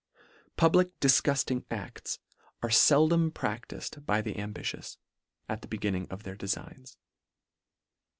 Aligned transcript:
Public 0.57 0.99
difgufting 0.99 1.63
acls 1.67 2.17
are 2.63 2.69
feldom 2.71 3.29
pradtifed 3.29 4.03
by 4.03 4.19
the 4.23 4.39
ambitious, 4.39 4.97
at 5.47 5.61
the 5.61 5.67
beginning 5.67 6.07
of 6.09 6.23
their 6.23 6.35
defigns. 6.35 6.97